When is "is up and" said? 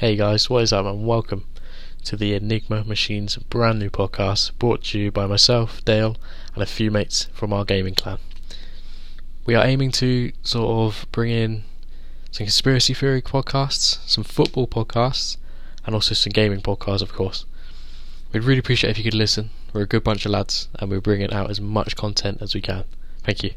0.62-1.06